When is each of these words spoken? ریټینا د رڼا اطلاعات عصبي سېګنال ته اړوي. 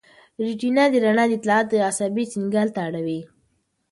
ریټینا 0.45 0.83
د 0.91 0.95
رڼا 1.05 1.25
اطلاعات 1.35 1.67
عصبي 1.89 2.23
سېګنال 2.31 2.69
ته 2.75 2.79
اړوي. 2.87 3.19